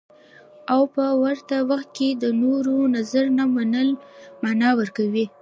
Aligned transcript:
او 0.73 0.81
په 0.95 1.05
ورته 1.23 1.55
وخت 1.69 1.89
کې 1.97 2.09
د 2.13 2.23
نورو 2.41 2.75
نظر 2.95 3.25
نه 3.37 3.45
منل 3.55 3.89
مانا 4.41 4.69
ورکوي. 4.79 5.25